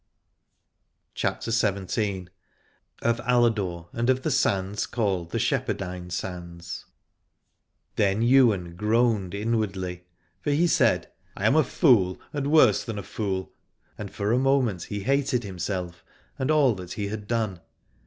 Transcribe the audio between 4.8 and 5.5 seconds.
CALLED THE